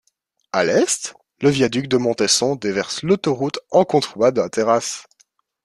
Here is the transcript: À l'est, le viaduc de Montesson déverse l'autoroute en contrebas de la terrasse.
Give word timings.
À 0.51 0.63
l'est, 0.63 1.13
le 1.41 1.49
viaduc 1.51 1.85
de 1.87 1.97
Montesson 1.97 2.55
déverse 2.55 3.03
l'autoroute 3.03 3.59
en 3.69 3.85
contrebas 3.85 4.31
de 4.31 4.41
la 4.41 4.49
terrasse. 4.49 5.05